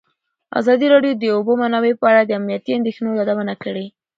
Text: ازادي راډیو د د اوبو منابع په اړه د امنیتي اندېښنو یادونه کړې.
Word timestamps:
ازادي 0.59 0.85
راډیو 0.93 1.13
د 1.15 1.19
د 1.23 1.25
اوبو 1.35 1.51
منابع 1.61 1.93
په 1.99 2.05
اړه 2.11 2.21
د 2.25 2.31
امنیتي 2.39 2.71
اندېښنو 2.75 3.17
یادونه 3.19 3.53
کړې. 3.63 3.85